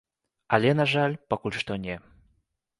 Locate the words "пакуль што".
1.35-1.81